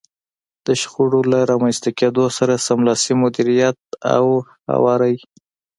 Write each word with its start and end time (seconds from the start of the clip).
د 0.65 0.67
شخړو 0.81 1.21
له 1.31 1.39
رامنځته 1.51 1.89
کېدو 1.99 2.23
سره 2.37 2.63
سملاسي 2.67 3.13
مديريت 3.21 3.77
او 4.15 4.25
هواری. 4.73 5.15